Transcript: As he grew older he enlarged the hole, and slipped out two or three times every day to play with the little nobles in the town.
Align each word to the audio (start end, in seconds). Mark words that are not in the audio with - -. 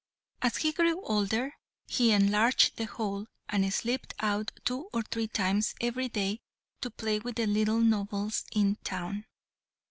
As 0.41 0.57
he 0.57 0.71
grew 0.71 0.99
older 1.05 1.53
he 1.85 2.11
enlarged 2.11 2.75
the 2.75 2.85
hole, 2.85 3.27
and 3.47 3.71
slipped 3.71 4.15
out 4.17 4.51
two 4.65 4.89
or 4.93 5.03
three 5.03 5.27
times 5.27 5.75
every 5.79 6.09
day 6.09 6.39
to 6.81 6.89
play 6.89 7.19
with 7.19 7.35
the 7.35 7.45
little 7.45 7.81
nobles 7.81 8.43
in 8.51 8.71
the 8.71 8.79
town. 8.83 9.25